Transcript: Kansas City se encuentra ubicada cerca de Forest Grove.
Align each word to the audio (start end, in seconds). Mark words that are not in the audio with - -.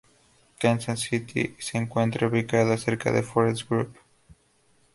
Kansas 0.57 0.99
City 1.03 1.55
se 1.59 1.77
encuentra 1.77 2.25
ubicada 2.27 2.75
cerca 2.75 3.11
de 3.11 3.21
Forest 3.21 3.69
Grove. 3.69 3.91